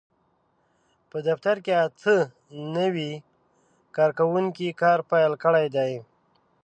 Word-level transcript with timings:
په 1.09 1.17
دفتر 1.27 1.55
کې 1.65 1.73
اته 1.85 2.15
نوي 2.77 3.11
کارکوونکي 3.95 4.67
کار 4.81 4.99
پېل 5.09 5.33
کړی 5.43 5.67
دی. 5.75 5.93